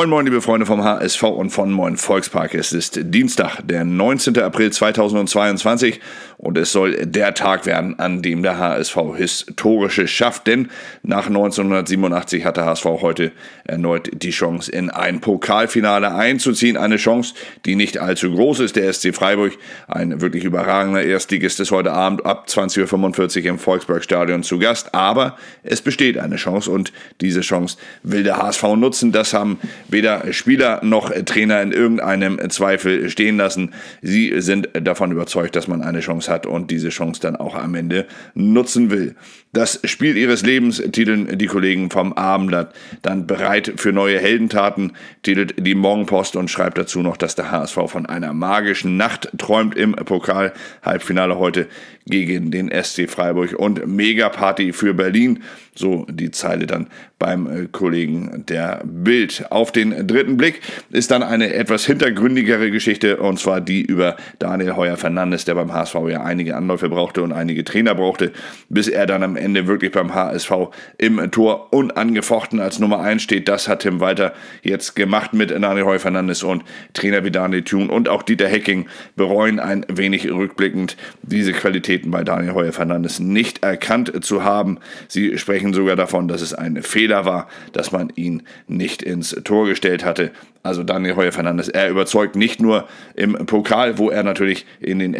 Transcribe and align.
Moin 0.00 0.08
Moin, 0.08 0.24
liebe 0.24 0.40
Freunde 0.40 0.64
vom 0.64 0.82
HSV 0.82 1.24
und 1.24 1.50
von 1.50 1.70
Moin 1.70 1.98
Volkspark. 1.98 2.54
Es 2.54 2.72
ist 2.72 2.98
Dienstag, 3.02 3.60
der 3.62 3.84
19. 3.84 4.38
April 4.38 4.72
2022 4.72 6.00
und 6.40 6.56
es 6.56 6.72
soll 6.72 7.04
der 7.04 7.34
Tag 7.34 7.66
werden, 7.66 7.98
an 7.98 8.22
dem 8.22 8.42
der 8.42 8.58
HSV 8.58 8.96
historische 9.14 10.08
schafft, 10.08 10.46
denn 10.46 10.70
nach 11.02 11.26
1987 11.26 12.46
hat 12.46 12.56
der 12.56 12.64
HSV 12.64 12.84
heute 12.84 13.32
erneut 13.64 14.08
die 14.12 14.30
Chance, 14.30 14.72
in 14.72 14.88
ein 14.88 15.20
Pokalfinale 15.20 16.14
einzuziehen. 16.14 16.78
Eine 16.78 16.96
Chance, 16.96 17.34
die 17.66 17.76
nicht 17.76 17.98
allzu 17.98 18.32
groß 18.32 18.60
ist. 18.60 18.76
Der 18.76 18.90
SC 18.90 19.14
Freiburg, 19.14 19.52
ein 19.86 20.22
wirklich 20.22 20.44
überragender 20.44 21.02
Erstligist, 21.02 21.60
ist 21.60 21.72
heute 21.72 21.92
Abend 21.92 22.24
ab 22.24 22.46
20.45 22.48 23.40
Uhr 23.42 23.46
im 23.50 23.58
Volksparkstadion 23.58 24.42
zu 24.42 24.58
Gast, 24.58 24.94
aber 24.94 25.36
es 25.62 25.82
besteht 25.82 26.16
eine 26.16 26.36
Chance 26.36 26.70
und 26.70 26.92
diese 27.20 27.42
Chance 27.42 27.76
will 28.02 28.22
der 28.22 28.38
HSV 28.38 28.62
nutzen. 28.76 29.12
Das 29.12 29.34
haben 29.34 29.58
weder 29.88 30.32
Spieler 30.32 30.80
noch 30.82 31.10
Trainer 31.26 31.60
in 31.60 31.72
irgendeinem 31.72 32.38
Zweifel 32.48 33.10
stehen 33.10 33.36
lassen. 33.36 33.74
Sie 34.00 34.40
sind 34.40 34.70
davon 34.72 35.12
überzeugt, 35.12 35.54
dass 35.54 35.68
man 35.68 35.82
eine 35.82 36.00
Chance 36.00 36.29
hat 36.30 36.46
und 36.46 36.70
diese 36.70 36.88
Chance 36.88 37.20
dann 37.20 37.36
auch 37.36 37.54
am 37.54 37.74
Ende 37.74 38.06
nutzen 38.34 38.90
will. 38.90 39.16
Das 39.52 39.80
Spiel 39.82 40.16
ihres 40.16 40.42
Lebens 40.42 40.80
titeln 40.92 41.36
die 41.36 41.46
Kollegen 41.46 41.90
vom 41.90 42.12
Abendblatt. 42.12 42.72
Dann 43.02 43.26
bereit 43.26 43.72
für 43.76 43.92
neue 43.92 44.20
Heldentaten 44.20 44.92
titelt 45.24 45.54
die 45.58 45.74
Morgenpost 45.74 46.36
und 46.36 46.48
schreibt 46.48 46.78
dazu 46.78 47.00
noch, 47.00 47.16
dass 47.16 47.34
der 47.34 47.50
HSV 47.50 47.78
von 47.88 48.06
einer 48.06 48.32
magischen 48.32 48.96
Nacht 48.96 49.28
träumt 49.38 49.76
im 49.76 49.92
Pokal-Halbfinale 49.92 51.36
heute 51.36 51.66
gegen 52.06 52.52
den 52.52 52.70
SC 52.70 53.10
Freiburg 53.10 53.54
und 53.58 53.86
Megaparty 53.88 54.72
für 54.72 54.94
Berlin. 54.94 55.42
So 55.74 56.06
die 56.08 56.30
Zeile 56.30 56.66
dann 56.66 56.88
beim 57.18 57.46
äh, 57.46 57.66
Kollegen 57.70 58.44
der 58.48 58.82
Bild. 58.84 59.46
Auf 59.50 59.72
den 59.72 60.06
dritten 60.06 60.36
Blick 60.36 60.60
ist 60.90 61.10
dann 61.10 61.22
eine 61.22 61.54
etwas 61.54 61.86
hintergründigere 61.86 62.70
Geschichte 62.70 63.16
und 63.16 63.38
zwar 63.38 63.60
die 63.60 63.82
über 63.82 64.16
Daniel 64.38 64.76
Heuer 64.76 64.96
Fernandes, 64.96 65.44
der 65.44 65.54
beim 65.54 65.72
HSV 65.72 65.94
ja 66.08 66.19
einige 66.24 66.56
Anläufe 66.56 66.88
brauchte 66.88 67.22
und 67.22 67.32
einige 67.32 67.64
Trainer 67.64 67.94
brauchte, 67.94 68.32
bis 68.68 68.88
er 68.88 69.06
dann 69.06 69.22
am 69.22 69.36
Ende 69.36 69.66
wirklich 69.66 69.92
beim 69.92 70.14
HSV 70.14 70.52
im 70.98 71.30
Tor 71.30 71.72
unangefochten 71.72 72.60
als 72.60 72.78
Nummer 72.78 73.00
1 73.00 73.22
steht. 73.22 73.48
Das 73.48 73.68
hat 73.68 73.80
Tim 73.80 74.00
Walter 74.00 74.32
jetzt 74.62 74.96
gemacht 74.96 75.32
mit 75.32 75.50
Daniel 75.50 75.84
Heuer 75.84 75.98
Fernandes 75.98 76.42
und 76.42 76.64
Trainer 76.92 77.24
wie 77.24 77.30
Daniel 77.30 77.62
Thun 77.62 77.90
und 77.90 78.08
auch 78.08 78.22
Dieter 78.22 78.48
Hecking 78.48 78.86
bereuen 79.16 79.60
ein 79.60 79.84
wenig 79.88 80.30
rückblickend 80.30 80.96
diese 81.22 81.52
Qualitäten 81.52 82.10
bei 82.10 82.24
Daniel 82.24 82.54
Heuer 82.54 82.72
Fernandes 82.72 83.20
nicht 83.20 83.62
erkannt 83.62 84.24
zu 84.24 84.44
haben. 84.44 84.78
Sie 85.08 85.38
sprechen 85.38 85.72
sogar 85.72 85.96
davon, 85.96 86.28
dass 86.28 86.40
es 86.42 86.54
ein 86.54 86.82
Fehler 86.82 87.24
war, 87.24 87.48
dass 87.72 87.92
man 87.92 88.10
ihn 88.14 88.42
nicht 88.66 89.02
ins 89.02 89.30
Tor 89.44 89.66
gestellt 89.66 90.04
hatte. 90.04 90.30
Also 90.62 90.82
Daniel 90.82 91.16
Heuer 91.16 91.32
Fernandes, 91.32 91.68
er 91.68 91.88
überzeugt 91.88 92.36
nicht 92.36 92.60
nur 92.60 92.86
im 93.14 93.32
Pokal, 93.46 93.96
wo 93.96 94.10
er 94.10 94.22
natürlich 94.22 94.66
in 94.78 94.98
den 94.98 95.14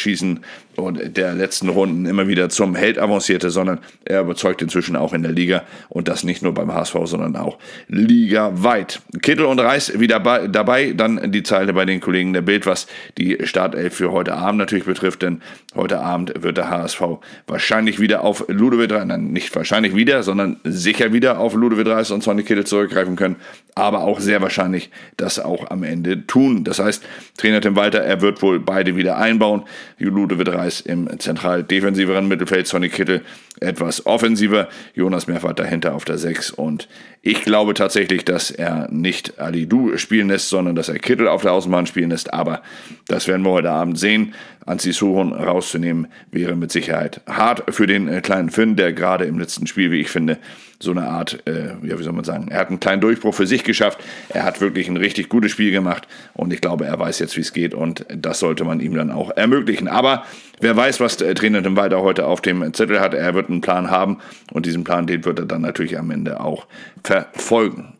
Elfmeterschießen 0.00 0.40
und 0.76 1.16
der 1.16 1.34
letzten 1.34 1.68
Runden 1.68 2.06
immer 2.06 2.26
wieder 2.26 2.48
zum 2.48 2.74
Held 2.74 2.98
avancierte, 2.98 3.50
sondern 3.50 3.80
er 4.04 4.22
überzeugt 4.22 4.62
inzwischen 4.62 4.96
auch 4.96 5.12
in 5.12 5.22
der 5.22 5.32
Liga 5.32 5.64
und 5.88 6.08
das 6.08 6.24
nicht 6.24 6.42
nur 6.42 6.54
beim 6.54 6.72
HSV, 6.72 6.96
sondern 7.04 7.36
auch 7.36 7.58
ligaweit. 7.88 9.02
Kittel 9.20 9.44
und 9.44 9.58
Reis 9.58 9.98
wieder 10.00 10.20
dabei, 10.48 10.92
dann 10.92 11.32
die 11.32 11.42
Zeile 11.42 11.72
bei 11.72 11.84
den 11.84 12.00
Kollegen 12.00 12.32
der 12.32 12.40
Bild, 12.40 12.66
was 12.66 12.86
die 13.18 13.38
Startelf 13.42 13.94
für 13.94 14.12
heute 14.12 14.34
Abend 14.34 14.58
natürlich 14.58 14.86
betrifft, 14.86 15.22
denn 15.22 15.42
heute 15.74 16.00
Abend 16.00 16.32
wird 16.42 16.56
der 16.56 16.70
HSV 16.70 17.02
wahrscheinlich 17.46 18.00
wieder 18.00 18.22
auf 18.22 18.44
Ludovic, 18.48 18.90
nein, 18.90 19.32
nicht 19.32 19.54
wahrscheinlich 19.54 19.94
wieder, 19.94 20.22
sondern 20.22 20.56
sicher 20.64 21.12
wieder 21.12 21.38
auf 21.38 21.54
Ludovic 21.54 21.86
Reis 21.86 22.10
und 22.10 22.22
Sonny 22.22 22.42
Kittel 22.42 22.64
zurückgreifen 22.64 23.16
können, 23.16 23.36
aber 23.74 24.00
auch 24.00 24.20
sehr 24.20 24.40
wahrscheinlich 24.40 24.90
das 25.16 25.38
auch 25.38 25.70
am 25.70 25.82
Ende 25.82 26.26
tun. 26.26 26.64
Das 26.64 26.78
heißt, 26.78 27.04
Trainer 27.36 27.60
Tim 27.60 27.76
Walter, 27.76 28.00
er 28.00 28.20
wird 28.20 28.42
wohl 28.42 28.60
beide 28.60 28.96
wieder 28.96 29.18
einbauen. 29.18 29.64
Wird 30.00 30.48
Reis 30.48 30.80
im 30.80 31.18
zentral 31.18 31.62
defensiveren 31.62 32.26
Mittelfeld, 32.26 32.66
Sonny 32.66 32.88
Kittel 32.88 33.22
etwas 33.60 34.06
offensiver, 34.06 34.68
Jonas 34.94 35.26
Mehrfahrt 35.26 35.58
dahinter 35.58 35.94
auf 35.94 36.04
der 36.04 36.18
6 36.18 36.50
und 36.50 36.88
ich 37.22 37.42
glaube 37.42 37.74
tatsächlich, 37.74 38.24
dass 38.24 38.50
er 38.50 38.88
nicht 38.90 39.38
Ali 39.38 39.66
Du 39.66 39.98
spielen 39.98 40.28
lässt, 40.28 40.48
sondern 40.48 40.74
dass 40.74 40.88
er 40.88 40.98
Kittel 40.98 41.28
auf 41.28 41.42
der 41.42 41.52
Außenbahn 41.52 41.86
spielen 41.86 42.10
lässt, 42.10 42.32
aber 42.32 42.62
das 43.08 43.28
werden 43.28 43.44
wir 43.44 43.50
heute 43.50 43.70
Abend 43.70 43.98
sehen. 43.98 44.34
Anzi 44.64 44.92
Suhon 44.92 45.32
rauszunehmen 45.32 46.06
wäre 46.30 46.56
mit 46.56 46.72
Sicherheit 46.72 47.20
hart 47.26 47.74
für 47.74 47.86
den 47.86 48.08
äh, 48.08 48.20
kleinen 48.20 48.50
Finn, 48.50 48.76
der 48.76 48.92
gerade 48.92 49.24
im 49.26 49.38
letzten 49.38 49.66
Spiel, 49.66 49.90
wie 49.90 50.00
ich 50.00 50.08
finde, 50.08 50.38
so 50.82 50.90
eine 50.92 51.08
Art, 51.08 51.42
äh, 51.46 51.74
ja, 51.82 51.98
wie 51.98 52.02
soll 52.02 52.14
man 52.14 52.24
sagen, 52.24 52.48
er 52.48 52.58
hat 52.58 52.68
einen 52.68 52.80
kleinen 52.80 53.00
Durchbruch 53.00 53.34
für 53.34 53.46
sich 53.46 53.64
geschafft. 53.64 53.98
Er 54.30 54.44
hat 54.44 54.60
wirklich 54.60 54.88
ein 54.88 54.96
richtig 54.96 55.28
gutes 55.28 55.52
Spiel 55.52 55.70
gemacht 55.70 56.08
und 56.32 56.52
ich 56.52 56.60
glaube, 56.60 56.86
er 56.86 56.98
weiß 56.98 57.18
jetzt, 57.18 57.36
wie 57.36 57.42
es 57.42 57.52
geht 57.52 57.74
und 57.74 58.06
das 58.08 58.38
sollte 58.38 58.64
man 58.64 58.80
ihm 58.80 58.94
dann 58.94 59.10
auch 59.10 59.30
ermöglichen. 59.36 59.88
Aber 59.88 60.24
wer 60.60 60.76
weiß, 60.76 61.00
was 61.00 61.18
der 61.18 61.34
Trainer 61.34 61.62
Tim 61.62 61.76
Walter 61.76 62.00
heute 62.00 62.26
auf 62.26 62.40
dem 62.40 62.72
Zettel 62.72 63.00
hat. 63.00 63.14
Er 63.14 63.34
wird 63.34 63.50
einen 63.50 63.60
Plan 63.60 63.90
haben 63.90 64.18
und 64.52 64.66
diesen 64.66 64.84
Plan, 64.84 65.06
den 65.06 65.24
wird 65.24 65.38
er 65.38 65.46
dann 65.46 65.62
natürlich 65.62 65.98
am 65.98 66.10
Ende 66.10 66.40
auch 66.40 66.66
verfolgen. 67.04 67.94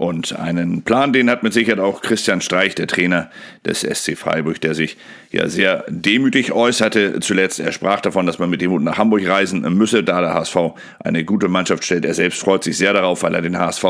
Und 0.00 0.34
einen 0.34 0.80
Plan, 0.80 1.12
den 1.12 1.28
hat 1.28 1.42
mit 1.42 1.52
Sicherheit 1.52 1.78
auch 1.78 2.00
Christian 2.00 2.40
Streich, 2.40 2.74
der 2.74 2.86
Trainer 2.86 3.28
des 3.66 3.80
SC 3.82 4.16
Freiburg, 4.16 4.58
der 4.58 4.72
sich 4.72 4.96
ja 5.30 5.46
sehr 5.46 5.84
demütig 5.88 6.52
äußerte. 6.52 7.20
Zuletzt, 7.20 7.60
er 7.60 7.70
sprach 7.70 8.00
davon, 8.00 8.24
dass 8.24 8.38
man 8.38 8.48
mit 8.48 8.62
Demut 8.62 8.82
nach 8.82 8.96
Hamburg 8.96 9.28
reisen 9.28 9.60
müsse, 9.76 10.02
da 10.02 10.22
der 10.22 10.32
HSV 10.32 10.56
eine 11.04 11.22
gute 11.26 11.48
Mannschaft 11.48 11.84
stellt. 11.84 12.06
Er 12.06 12.14
selbst 12.14 12.40
freut 12.40 12.64
sich 12.64 12.78
sehr 12.78 12.94
darauf, 12.94 13.22
weil 13.22 13.34
er 13.34 13.42
den 13.42 13.58
HSV 13.58 13.84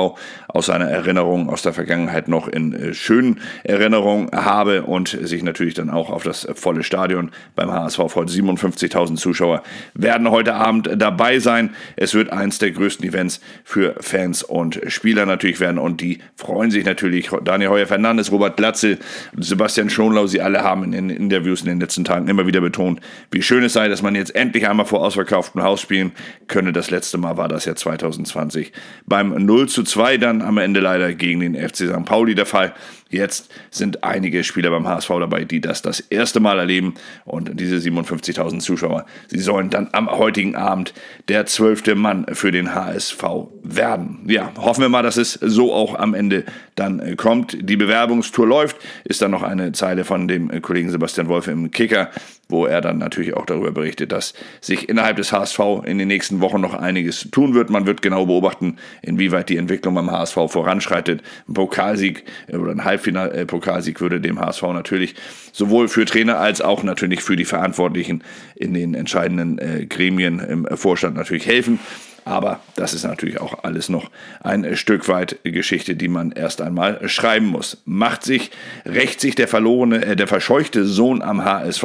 aus 0.49 0.67
seiner 0.67 0.91
Erinnerung 0.91 1.49
aus 1.49 1.63
der 1.63 1.73
Vergangenheit 1.73 2.27
noch 2.27 2.49
in 2.49 2.73
äh, 2.73 2.93
schönen 2.93 3.39
Erinnerungen 3.63 4.31
habe 4.33 4.83
und 4.83 5.17
sich 5.23 5.45
natürlich 5.45 5.75
dann 5.75 5.91
auch 5.91 6.11
auf 6.11 6.25
das 6.25 6.49
volle 6.55 6.83
Stadion 6.83 7.31
beim 7.55 7.71
HSV 7.71 7.99
freut. 8.09 8.31
57.000 8.31 9.15
Zuschauer 9.15 9.63
werden 9.95 10.29
heute 10.29 10.55
Abend 10.55 10.91
dabei 10.97 11.39
sein. 11.39 11.71
Es 11.95 12.15
wird 12.15 12.33
eins 12.33 12.59
der 12.59 12.73
größten 12.73 13.07
Events 13.07 13.41
für 13.63 13.95
Fans 14.01 14.43
und 14.43 14.81
Spieler 14.89 15.25
natürlich 15.25 15.61
werden 15.61 15.79
und 15.79 16.00
die 16.01 16.19
freuen 16.37 16.71
sich 16.71 16.85
natürlich. 16.85 17.31
Daniel 17.45 17.71
Heuer 17.71 17.87
Fernandes, 17.87 18.33
Robert 18.33 18.57
Glatzel, 18.57 18.99
Sebastian 19.37 19.91
Schonlau, 19.91 20.27
sie 20.27 20.41
alle 20.41 20.63
haben 20.63 20.85
in 20.85 20.93
den 20.93 21.11
Interviews 21.11 21.61
in 21.61 21.69
den 21.69 21.81
letzten 21.81 22.05
Tagen 22.05 22.29
immer 22.29 22.47
wieder 22.47 22.61
betont, 22.61 23.01
wie 23.31 23.43
schön 23.43 23.65
es 23.65 23.73
sei, 23.73 23.89
dass 23.89 24.03
man 24.03 24.15
jetzt 24.15 24.35
endlich 24.35 24.69
einmal 24.69 24.87
vor 24.87 25.03
ausverkauftem 25.03 25.63
Haus 25.63 25.81
spielen 25.81 26.13
könne. 26.49 26.73
Das 26.73 26.91
letzte 26.91 27.19
Mal 27.19 27.37
war 27.37 27.49
das 27.49 27.65
ja 27.65 27.75
2020 27.75 28.73
beim 29.07 29.31
0 29.45 29.69
zu 29.69 29.83
2 29.83 30.19
dann 30.19 30.43
am 30.43 30.59
Ende 30.59 30.81
leider 30.81 31.15
gegen 31.15 31.41
den 31.41 31.55
FC 31.55 31.89
St. 31.89 32.05
Pauli 32.05 32.35
der 32.35 32.47
Fall. 32.47 32.75
Jetzt 33.11 33.51
sind 33.71 34.05
einige 34.05 34.45
Spieler 34.45 34.71
beim 34.71 34.87
HSV 34.87 35.09
dabei, 35.09 35.45
die 35.45 35.61
das 35.61 35.83
das 35.83 35.99
erste 35.99 36.39
Mal 36.39 36.61
erleben. 36.61 36.95
Und 37.25 37.59
diese 37.59 37.77
57.000 37.77 38.61
Zuschauer, 38.61 39.05
sie 39.27 39.41
sollen 39.41 39.69
dann 39.69 39.89
am 39.93 40.09
heutigen 40.09 40.55
Abend 40.55 40.95
der 41.29 41.45
zwölfte 41.47 41.97
Mann 41.97 42.27
für 42.33 42.53
den 42.53 42.75
HSV 42.75 43.23
werden. 43.65 44.21
Ja, 44.27 44.53
hoffen 44.57 44.83
wir 44.83 44.89
mal, 44.89 45.03
dass 45.03 45.17
es 45.17 45.33
so 45.35 45.75
auch 45.75 45.97
am 45.97 46.15
Ende 46.15 46.45
dann 46.77 47.17
kommt. 47.17 47.59
Die 47.61 47.77
Bewerbungstour 47.77 48.47
läuft. 48.47 48.77
Ist 49.05 49.21
dann 49.23 49.33
noch 49.33 49.43
eine 49.43 49.73
Zeile 49.73 50.05
von 50.05 50.29
dem 50.29 50.63
Kollegen 50.63 50.91
Sebastian 50.91 51.29
Wolf 51.29 51.49
im 51.49 51.73
Kicker 51.73 52.11
wo 52.51 52.67
er 52.67 52.81
dann 52.81 52.99
natürlich 52.99 53.35
auch 53.35 53.47
darüber 53.47 53.71
berichtet, 53.71 54.13
dass 54.13 54.35
sich 54.61 54.89
innerhalb 54.89 55.17
des 55.17 55.33
HSV 55.33 55.59
in 55.85 55.99
den 55.99 56.09
nächsten 56.09 56.41
Wochen 56.41 56.61
noch 56.61 56.75
einiges 56.75 57.29
tun 57.31 57.55
wird. 57.55 57.71
Man 57.71 57.87
wird 57.87 58.03
genau 58.03 58.27
beobachten, 58.27 58.77
inwieweit 59.03 59.49
die 59.49 59.57
Entwicklung 59.57 59.95
beim 59.95 60.11
HSV 60.11 60.35
voranschreitet. 60.49 61.23
Ein 61.49 61.55
Pokalsieg 61.55 62.25
äh, 62.49 62.57
oder 62.57 62.73
ein 62.73 62.85
Halbfinal-Pokalsieg 63.01 63.97
äh, 63.97 64.01
würde 64.01 64.21
dem 64.21 64.41
HSV 64.41 64.63
natürlich 64.63 65.15
sowohl 65.53 65.89
für 65.89 66.05
Trainer 66.05 66.39
als 66.39 66.61
auch 66.61 66.83
natürlich 66.83 67.23
für 67.23 67.37
die 67.37 67.45
Verantwortlichen 67.45 68.23
in 68.55 68.75
den 68.75 68.95
entscheidenden 68.95 69.59
äh, 69.59 69.87
Gremien 69.87 70.39
im 70.41 70.67
Vorstand 70.77 71.17
natürlich 71.17 71.47
helfen. 71.47 71.79
Aber 72.25 72.61
das 72.77 72.93
ist 72.93 73.05
natürlich 73.05 73.41
auch 73.41 73.65
alles 73.65 73.89
noch 73.89 74.11
ein 74.41 74.77
Stück 74.77 75.09
weit 75.09 75.39
Geschichte, 75.43 75.97
die 75.97 76.09
man 76.09 76.33
erst 76.33 76.61
einmal 76.61 77.09
schreiben 77.09 77.47
muss. 77.47 77.83
Macht 77.87 78.25
sich, 78.25 78.51
rächt 78.85 79.21
sich 79.21 79.35
der 79.35 79.49
verlorene, 79.49 80.05
äh, 80.05 80.17
der 80.17 80.27
verscheuchte 80.27 80.85
Sohn 80.85 81.23
am 81.23 81.45
HSV, 81.45 81.85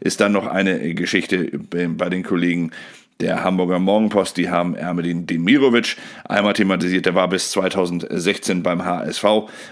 ist 0.00 0.20
dann 0.20 0.32
noch 0.32 0.46
eine 0.46 0.94
Geschichte 0.94 1.50
bei 1.58 2.08
den 2.08 2.24
Kollegen 2.24 2.72
der 3.20 3.42
Hamburger 3.42 3.78
Morgenpost, 3.78 4.36
die 4.36 4.50
haben 4.50 4.74
Ermedin 4.74 5.26
Demirovic 5.26 5.96
einmal 6.28 6.52
thematisiert. 6.52 7.06
Der 7.06 7.14
war 7.14 7.28
bis 7.28 7.50
2016 7.52 8.62
beim 8.62 8.84
HSV 8.84 9.24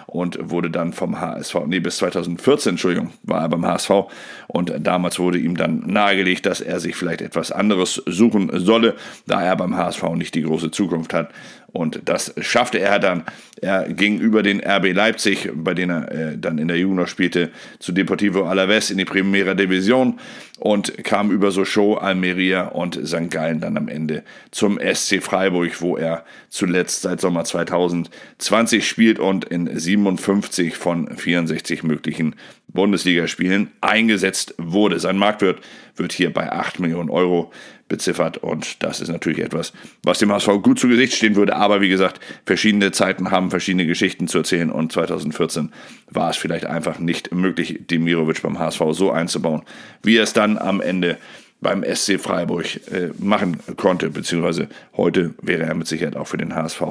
und 0.07 0.51
wurde 0.51 0.71
dann 0.71 0.93
vom 0.93 1.21
HSV, 1.21 1.67
nee, 1.67 1.81
bis 1.81 1.99
2014, 1.99 2.71
Entschuldigung, 2.71 3.13
war 3.23 3.43
er 3.43 3.49
beim 3.51 3.67
HSV. 3.67 3.91
Und 4.47 4.73
damals 4.79 5.19
wurde 5.19 5.39
ihm 5.39 5.57
dann 5.57 5.81
nahegelegt, 5.87 6.47
dass 6.47 6.61
er 6.61 6.81
sich 6.81 6.97
vielleicht 6.97 7.21
etwas 7.21 7.53
anderes 7.53 8.03
suchen 8.07 8.51
solle, 8.55 8.95
da 9.27 9.43
er 9.43 9.57
beim 9.57 9.77
HSV 9.77 10.03
nicht 10.15 10.35
die 10.35 10.43
große 10.43 10.71
Zukunft 10.71 11.13
hat. 11.13 11.31
Und 11.75 12.03
das 12.05 12.33
schaffte 12.41 12.79
er 12.79 13.01
dann. 13.01 13.25
Er 13.61 13.93
ging 13.93 14.21
über 14.21 14.45
den 14.45 14.61
RB 14.61 14.93
Leipzig, 14.93 15.51
bei 15.55 15.75
dem 15.75 15.91
er 15.91 16.13
äh, 16.13 16.39
dann 16.39 16.59
in 16.59 16.69
der 16.69 16.79
Jugend 16.79 17.01
noch 17.01 17.09
spielte, 17.09 17.51
zu 17.81 17.91
Deportivo 17.91 18.45
Alaves 18.45 18.93
in 18.93 18.99
die 18.99 19.05
Primera 19.05 19.55
Division 19.55 20.21
und 20.61 21.03
kam 21.03 21.33
über 21.33 21.51
Sochaux, 21.51 22.01
Almeria 22.01 22.69
und 22.69 23.01
St. 23.05 23.29
Gallen 23.35 23.61
dann 23.61 23.77
am 23.77 23.89
Ende 23.89 24.23
zum 24.53 24.79
SC 24.79 25.21
Freiburg, 25.23 25.83
wo 25.83 25.97
er 25.97 26.25
zuletzt 26.49 27.03
seit 27.03 27.21
Sommer 27.21 27.45
2020 27.45 28.89
spielt 28.89 29.19
und 29.19 29.45
in 29.45 29.69
57 29.77 30.77
von 30.77 31.15
64 31.17 31.83
möglichen 31.83 32.37
Bundesligaspielen 32.69 33.71
eingesetzt 33.81 34.55
wurde. 34.57 35.01
Sein 35.01 35.19
Marktwert 35.19 35.59
wird 35.97 36.13
hier 36.13 36.33
bei 36.33 36.51
8 36.51 36.79
Millionen 36.79 37.11
Euro 37.11 37.53
beziffert 37.89 38.39
und 38.39 38.83
das 38.83 39.01
ist 39.01 39.09
natürlich 39.09 39.41
etwas, 39.41 39.73
was 40.03 40.19
dem 40.19 40.33
HSV 40.33 40.49
gut 40.63 40.79
zu 40.79 40.89
Gesicht 40.89 41.15
stehen 41.15 41.37
würde. 41.37 41.57
Aber 41.57 41.81
wie 41.81 41.89
gesagt, 41.89 42.21
verschiedene 42.47 42.93
Zeiten 42.93 43.31
haben 43.31 43.51
verschiedene 43.51 43.87
Geschichten 43.87 44.27
zu 44.27 44.39
erzählen 44.39 44.71
und 44.71 44.93
2014 44.93 45.73
war 46.11 46.31
es 46.31 46.37
vielleicht 46.37 46.67
einfach 46.67 46.99
nicht 46.99 47.35
möglich, 47.35 47.81
Demirovic 47.91 48.43
beim 48.43 48.59
HSV 48.59 48.81
so 48.93 49.11
einzubauen, 49.11 49.63
wie 50.03 50.17
er 50.17 50.23
es 50.23 50.33
dann 50.33 50.57
am 50.57 50.81
Ende 50.81 51.19
beim 51.65 51.83
SC 51.83 52.21
Freiburg 52.21 52.77
äh, 52.93 53.11
machen 53.19 53.59
konnte, 53.77 54.11
beziehungsweise 54.11 54.69
heute 54.97 55.35
wäre 55.43 55.65
er 55.65 55.75
mit 55.75 55.89
Sicherheit 55.89 56.15
auch 56.15 56.29
für 56.29 56.37
den 56.37 56.55
HSV 56.55 56.83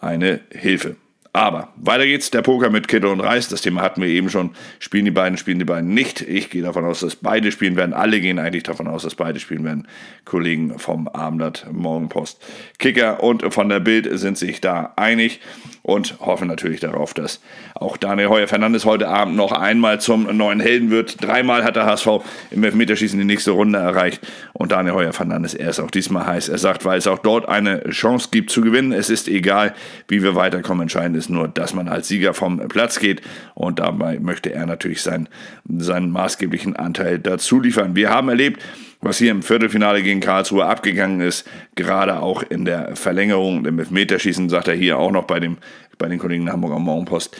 eine 0.00 0.38
Hilfe. 0.52 0.94
Aber 1.32 1.68
weiter 1.76 2.06
geht's. 2.06 2.30
Der 2.30 2.42
Poker 2.42 2.70
mit 2.70 2.88
Kittel 2.88 3.10
und 3.10 3.20
Reis. 3.20 3.48
Das 3.48 3.60
Thema 3.60 3.82
hatten 3.82 4.00
wir 4.00 4.08
eben 4.08 4.30
schon. 4.30 4.50
Spielen 4.78 5.04
die 5.04 5.10
beiden, 5.10 5.36
spielen 5.38 5.58
die 5.58 5.64
beiden 5.64 5.92
nicht. 5.94 6.20
Ich 6.22 6.50
gehe 6.50 6.62
davon 6.62 6.84
aus, 6.84 7.00
dass 7.00 7.16
beide 7.16 7.52
spielen 7.52 7.76
werden. 7.76 7.92
Alle 7.92 8.20
gehen 8.20 8.38
eigentlich 8.38 8.62
davon 8.64 8.88
aus, 8.88 9.02
dass 9.02 9.14
beide 9.14 9.38
spielen 9.38 9.64
werden. 9.64 9.86
Kollegen 10.24 10.78
vom 10.78 11.06
Abendblatt, 11.06 11.66
Morgenpost, 11.70 12.40
Kicker 12.78 13.22
und 13.22 13.52
von 13.52 13.68
der 13.68 13.80
Bild 13.80 14.08
sind 14.18 14.38
sich 14.38 14.60
da 14.60 14.94
einig 14.96 15.40
und 15.88 16.20
hoffen 16.20 16.48
natürlich 16.48 16.80
darauf, 16.80 17.14
dass 17.14 17.40
auch 17.74 17.96
Daniel 17.96 18.28
Heuer 18.28 18.46
Fernandes 18.46 18.84
heute 18.84 19.08
Abend 19.08 19.36
noch 19.36 19.52
einmal 19.52 20.02
zum 20.02 20.24
neuen 20.36 20.60
Helden 20.60 20.90
wird. 20.90 21.24
Dreimal 21.24 21.64
hat 21.64 21.76
der 21.76 21.86
HSV 21.86 22.08
im 22.50 22.62
Elfmeterschießen 22.62 23.18
die 23.18 23.24
nächste 23.24 23.52
Runde 23.52 23.78
erreicht 23.78 24.20
und 24.52 24.70
Daniel 24.70 24.92
Heuer 24.92 25.14
Fernandes, 25.14 25.54
er 25.54 25.70
ist 25.70 25.80
auch 25.80 25.90
diesmal 25.90 26.26
heiß. 26.26 26.50
Er 26.50 26.58
sagt, 26.58 26.84
weil 26.84 26.98
es 26.98 27.06
auch 27.06 27.20
dort 27.20 27.48
eine 27.48 27.88
Chance 27.88 28.28
gibt 28.30 28.50
zu 28.50 28.60
gewinnen. 28.60 28.92
Es 28.92 29.08
ist 29.08 29.28
egal, 29.28 29.74
wie 30.08 30.22
wir 30.22 30.34
weiterkommen. 30.34 30.82
Entscheidend 30.82 31.16
ist 31.16 31.30
nur, 31.30 31.48
dass 31.48 31.72
man 31.72 31.88
als 31.88 32.06
Sieger 32.08 32.34
vom 32.34 32.58
Platz 32.68 32.98
geht 32.98 33.22
und 33.54 33.78
dabei 33.78 34.18
möchte 34.18 34.52
er 34.52 34.66
natürlich 34.66 35.00
seinen, 35.00 35.30
seinen 35.66 36.10
maßgeblichen 36.10 36.76
Anteil 36.76 37.18
dazu 37.18 37.60
liefern. 37.60 37.96
Wir 37.96 38.10
haben 38.10 38.28
erlebt, 38.28 38.62
was 39.00 39.18
hier 39.18 39.30
im 39.30 39.42
Viertelfinale 39.42 40.02
gegen 40.02 40.20
Karlsruhe 40.20 40.66
abgegangen 40.66 41.20
ist, 41.20 41.48
gerade 41.74 42.20
auch 42.20 42.42
in 42.42 42.64
der 42.64 42.96
Verlängerung, 42.96 43.64
im 43.64 43.78
Elfmeterschießen, 43.78 44.48
sagt 44.48 44.68
er 44.68 44.74
hier 44.74 44.98
auch 44.98 45.12
noch 45.12 45.24
bei, 45.24 45.40
dem, 45.40 45.58
bei 45.98 46.08
den 46.08 46.18
Kollegen 46.18 46.44
der 46.44 46.54
Hamburger 46.54 46.78
Morgenpost, 46.78 47.36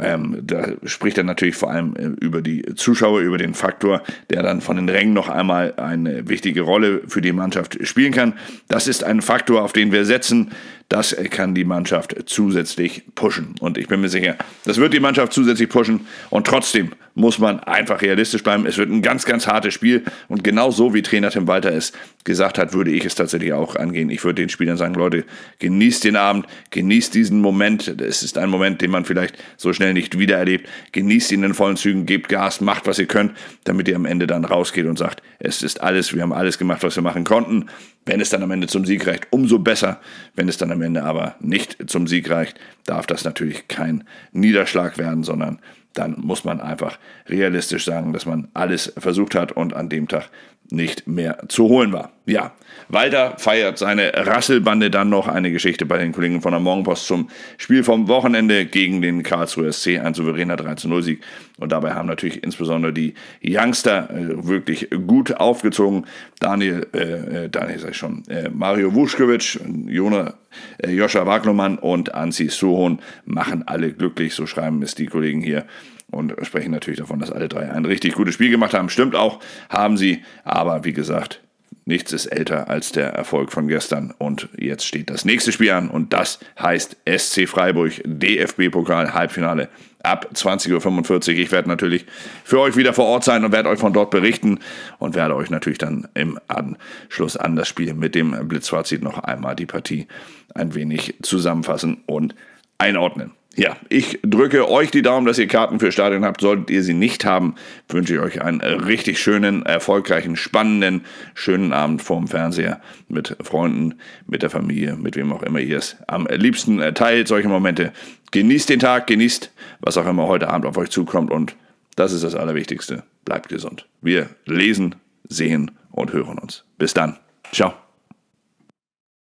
ähm, 0.00 0.38
da 0.42 0.68
spricht 0.84 1.18
er 1.18 1.24
natürlich 1.24 1.56
vor 1.56 1.70
allem 1.70 1.96
äh, 1.96 2.24
über 2.24 2.40
die 2.40 2.62
Zuschauer, 2.76 3.20
über 3.20 3.38
den 3.38 3.54
Faktor, 3.54 4.02
der 4.30 4.42
dann 4.42 4.60
von 4.60 4.76
den 4.76 4.88
Rängen 4.88 5.12
noch 5.12 5.28
einmal 5.28 5.74
eine 5.76 6.28
wichtige 6.28 6.60
Rolle 6.60 7.02
für 7.08 7.20
die 7.20 7.32
Mannschaft 7.32 7.84
spielen 7.86 8.12
kann. 8.12 8.34
Das 8.68 8.86
ist 8.86 9.02
ein 9.02 9.22
Faktor, 9.22 9.62
auf 9.62 9.72
den 9.72 9.90
wir 9.90 10.04
setzen. 10.04 10.52
Das 10.88 11.14
kann 11.30 11.54
die 11.54 11.64
Mannschaft 11.64 12.16
zusätzlich 12.26 13.02
pushen. 13.14 13.54
Und 13.60 13.76
ich 13.76 13.88
bin 13.88 14.00
mir 14.00 14.08
sicher, 14.08 14.36
das 14.64 14.78
wird 14.78 14.94
die 14.94 15.00
Mannschaft 15.00 15.34
zusätzlich 15.34 15.68
pushen. 15.68 16.06
Und 16.30 16.46
trotzdem 16.46 16.92
muss 17.14 17.38
man 17.38 17.60
einfach 17.60 18.00
realistisch 18.00 18.42
bleiben. 18.42 18.64
Es 18.64 18.78
wird 18.78 18.90
ein 18.90 19.02
ganz, 19.02 19.26
ganz 19.26 19.46
hartes 19.46 19.74
Spiel. 19.74 20.04
Und 20.28 20.44
genau 20.44 20.70
so 20.70 20.94
wie 20.94 21.02
Trainer 21.02 21.30
Tim 21.30 21.46
Walter 21.46 21.72
es 21.72 21.92
gesagt 22.24 22.58
hat, 22.58 22.72
würde 22.72 22.90
ich 22.90 23.04
es 23.04 23.14
tatsächlich 23.16 23.52
auch 23.52 23.76
angehen. 23.76 24.08
Ich 24.08 24.24
würde 24.24 24.40
den 24.40 24.48
Spielern 24.48 24.78
sagen, 24.78 24.94
Leute, 24.94 25.24
genießt 25.58 26.04
den 26.04 26.16
Abend, 26.16 26.46
genießt 26.70 27.12
diesen 27.12 27.40
Moment. 27.42 27.88
Es 28.00 28.22
ist 28.22 28.38
ein 28.38 28.48
Moment, 28.48 28.80
den 28.80 28.90
man 28.90 29.04
vielleicht 29.04 29.36
so 29.58 29.74
schnell 29.74 29.92
nicht 29.92 30.18
wiedererlebt. 30.18 30.68
Genießt 30.92 31.32
ihn 31.32 31.42
in 31.42 31.54
vollen 31.54 31.76
Zügen, 31.76 32.06
gebt 32.06 32.28
Gas, 32.30 32.62
macht, 32.62 32.86
was 32.86 32.98
ihr 32.98 33.06
könnt, 33.06 33.32
damit 33.64 33.88
ihr 33.88 33.96
am 33.96 34.06
Ende 34.06 34.26
dann 34.26 34.44
rausgeht 34.44 34.86
und 34.86 34.96
sagt, 34.96 35.22
es 35.38 35.62
ist 35.62 35.82
alles, 35.82 36.14
wir 36.14 36.22
haben 36.22 36.32
alles 36.32 36.56
gemacht, 36.56 36.82
was 36.82 36.96
wir 36.96 37.02
machen 37.02 37.24
konnten. 37.24 37.66
Wenn 38.08 38.22
es 38.22 38.30
dann 38.30 38.42
am 38.42 38.50
Ende 38.50 38.68
zum 38.68 38.86
Sieg 38.86 39.06
reicht, 39.06 39.26
umso 39.30 39.58
besser. 39.58 40.00
Wenn 40.34 40.48
es 40.48 40.56
dann 40.56 40.72
am 40.72 40.80
Ende 40.80 41.02
aber 41.04 41.34
nicht 41.40 41.90
zum 41.90 42.06
Sieg 42.06 42.30
reicht, 42.30 42.58
darf 42.86 43.06
das 43.06 43.22
natürlich 43.22 43.68
kein 43.68 44.02
Niederschlag 44.32 44.96
werden, 44.96 45.24
sondern 45.24 45.58
dann 45.92 46.16
muss 46.18 46.42
man 46.42 46.58
einfach 46.58 46.98
realistisch 47.28 47.84
sagen, 47.84 48.14
dass 48.14 48.24
man 48.24 48.48
alles 48.54 48.94
versucht 48.96 49.34
hat 49.34 49.52
und 49.52 49.74
an 49.74 49.90
dem 49.90 50.08
Tag 50.08 50.30
nicht 50.70 51.06
mehr 51.06 51.38
zu 51.48 51.68
holen 51.68 51.92
war. 51.92 52.12
Ja, 52.26 52.52
Walter 52.88 53.34
feiert 53.38 53.78
seine 53.78 54.12
Rasselbande 54.14 54.90
dann 54.90 55.08
noch 55.08 55.28
eine 55.28 55.50
Geschichte 55.50 55.86
bei 55.86 55.98
den 55.98 56.12
Kollegen 56.12 56.42
von 56.42 56.52
der 56.52 56.60
Morgenpost 56.60 57.06
zum 57.06 57.28
Spiel 57.56 57.84
vom 57.84 58.08
Wochenende 58.08 58.66
gegen 58.66 59.00
den 59.00 59.22
Karlsruher 59.22 59.72
SC, 59.72 59.98
ein 59.98 60.14
souveräner 60.14 60.56
3-0-Sieg. 60.56 61.22
Und 61.58 61.72
dabei 61.72 61.94
haben 61.94 62.06
natürlich 62.06 62.42
insbesondere 62.42 62.92
die 62.92 63.14
Youngster 63.42 64.10
äh, 64.10 64.46
wirklich 64.46 64.88
gut 65.06 65.36
aufgezogen. 65.36 66.06
Daniel, 66.38 66.86
äh, 66.92 67.44
äh 67.44 67.48
Daniel 67.48 67.78
sag 67.78 67.90
ich 67.90 67.96
schon, 67.96 68.22
äh, 68.28 68.50
Mario 68.50 68.94
Vuskovic, 68.94 69.58
Jona, 69.86 70.34
äh, 70.78 70.90
Joscha 70.90 71.26
Wagnermann 71.26 71.78
und 71.78 72.14
Anzi 72.14 72.48
Suhon 72.48 73.00
machen 73.24 73.64
alle 73.66 73.92
glücklich, 73.92 74.34
so 74.34 74.46
schreiben 74.46 74.82
es 74.82 74.94
die 74.94 75.06
Kollegen 75.06 75.40
hier 75.40 75.64
und 76.10 76.34
sprechen 76.42 76.70
natürlich 76.70 77.00
davon, 77.00 77.18
dass 77.18 77.30
alle 77.30 77.48
drei 77.48 77.70
ein 77.70 77.84
richtig 77.84 78.14
gutes 78.14 78.34
Spiel 78.34 78.50
gemacht 78.50 78.74
haben. 78.74 78.88
Stimmt 78.88 79.14
auch, 79.14 79.40
haben 79.68 79.96
sie, 79.96 80.22
aber 80.44 80.84
wie 80.84 80.92
gesagt, 80.92 81.40
nichts 81.84 82.12
ist 82.12 82.26
älter 82.26 82.68
als 82.68 82.92
der 82.92 83.14
Erfolg 83.14 83.50
von 83.50 83.66
gestern 83.66 84.14
und 84.18 84.48
jetzt 84.58 84.84
steht 84.84 85.10
das 85.10 85.24
nächste 85.24 85.52
Spiel 85.52 85.70
an 85.70 85.88
und 85.88 86.12
das 86.12 86.38
heißt 86.60 86.96
SC 87.06 87.48
Freiburg 87.48 87.92
DFB-Pokal 88.04 89.14
Halbfinale 89.14 89.68
ab 90.02 90.30
20.45 90.34 91.32
Uhr. 91.32 91.38
Ich 91.38 91.50
werde 91.50 91.68
natürlich 91.68 92.04
für 92.44 92.60
euch 92.60 92.76
wieder 92.76 92.92
vor 92.92 93.06
Ort 93.06 93.24
sein 93.24 93.44
und 93.44 93.52
werde 93.52 93.70
euch 93.70 93.78
von 93.78 93.92
dort 93.92 94.10
berichten 94.10 94.60
und 94.98 95.14
werde 95.14 95.34
euch 95.34 95.50
natürlich 95.50 95.78
dann 95.78 96.06
im 96.14 96.38
Anschluss 96.46 97.36
an 97.36 97.56
das 97.56 97.68
Spiel 97.68 97.94
mit 97.94 98.14
dem 98.14 98.48
Blitzfazit 98.48 99.02
noch 99.02 99.18
einmal 99.20 99.56
die 99.56 99.66
Partie 99.66 100.06
ein 100.54 100.74
wenig 100.74 101.14
zusammenfassen 101.22 102.02
und 102.06 102.34
einordnen. 102.78 103.32
Ja, 103.56 103.76
ich 103.88 104.20
drücke 104.22 104.70
euch 104.70 104.92
die 104.92 105.02
Daumen, 105.02 105.26
dass 105.26 105.38
ihr 105.38 105.48
Karten 105.48 105.80
für 105.80 105.90
Stadion 105.90 106.24
habt. 106.24 106.40
Solltet 106.40 106.70
ihr 106.70 106.84
sie 106.84 106.94
nicht 106.94 107.24
haben, 107.24 107.56
wünsche 107.88 108.14
ich 108.14 108.20
euch 108.20 108.40
einen 108.40 108.60
richtig 108.60 109.18
schönen, 109.20 109.66
erfolgreichen, 109.66 110.36
spannenden, 110.36 111.04
schönen 111.34 111.72
Abend 111.72 112.00
vorm 112.00 112.28
Fernseher 112.28 112.80
mit 113.08 113.36
Freunden, 113.40 113.96
mit 114.28 114.42
der 114.42 114.50
Familie, 114.50 114.94
mit 114.94 115.16
wem 115.16 115.32
auch 115.32 115.42
immer 115.42 115.58
ihr 115.58 115.78
es 115.78 115.96
am 116.06 116.28
liebsten 116.30 116.78
teilt. 116.94 117.26
Solche 117.26 117.48
Momente. 117.48 117.92
Genießt 118.30 118.68
den 118.68 118.78
Tag, 118.78 119.08
genießt, 119.08 119.50
was 119.80 119.96
auch 119.96 120.06
immer 120.06 120.28
heute 120.28 120.48
Abend 120.48 120.66
auf 120.66 120.76
euch 120.76 120.90
zukommt 120.90 121.30
und 121.32 121.56
das 121.96 122.12
ist 122.12 122.22
das 122.22 122.36
Allerwichtigste. 122.36 123.02
Bleibt 123.24 123.48
gesund. 123.48 123.88
Wir 124.00 124.28
lesen, 124.46 124.94
sehen 125.28 125.72
und 125.90 126.12
hören 126.12 126.38
uns. 126.38 126.64
Bis 126.78 126.94
dann. 126.94 127.18
Ciao. 127.50 127.87